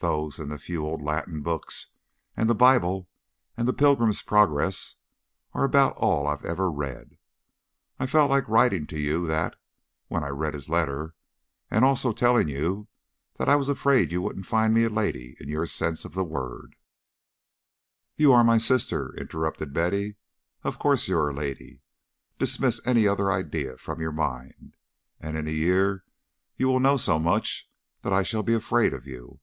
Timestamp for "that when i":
9.28-10.28